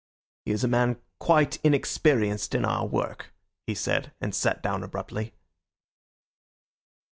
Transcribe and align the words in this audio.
"He 0.45 0.51
is 0.51 0.63
a 0.63 0.67
man 0.67 0.99
quite 1.19 1.59
inexperienced 1.63 2.55
in 2.55 2.65
our 2.65 2.87
work," 2.87 3.35
he 3.67 3.75
said, 3.75 4.11
and 4.19 4.33
sat 4.33 4.63
down 4.63 4.81
abruptly. 4.83 5.35